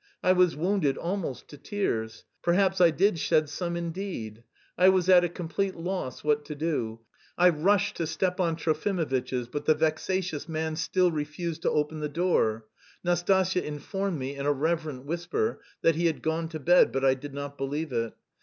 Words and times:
I 0.23 0.31
was 0.31 0.55
wounded 0.55 0.97
almost 0.97 1.47
to 1.49 1.59
tears; 1.59 2.23
perhaps 2.41 2.81
I 2.81 2.89
did 2.89 3.19
shed 3.19 3.49
some 3.49 3.77
indeed. 3.77 4.43
I 4.75 4.89
was 4.89 5.07
at 5.09 5.23
a 5.23 5.29
complete 5.29 5.75
loss 5.75 6.23
what 6.23 6.43
to 6.45 6.55
do. 6.55 7.01
I 7.37 7.49
rushed 7.49 7.97
to 7.97 8.07
Stepan 8.07 8.55
Trofimovitch's, 8.55 9.47
but 9.47 9.65
the 9.65 9.75
vexatious 9.75 10.49
man 10.49 10.75
still 10.75 11.11
refused 11.11 11.61
to 11.61 11.69
open 11.69 11.99
the 11.99 12.09
door. 12.09 12.65
Nastasya 13.03 13.61
informed 13.61 14.17
me, 14.17 14.35
in 14.35 14.47
a 14.47 14.51
reverent 14.53 15.05
whisper, 15.05 15.61
that 15.83 15.93
he 15.93 16.07
had 16.07 16.23
gone 16.23 16.49
to 16.49 16.59
bed, 16.59 16.91
but 16.91 17.05
I 17.05 17.13
did 17.13 17.35
not 17.35 17.55
believe 17.55 17.91
it. 17.93 18.13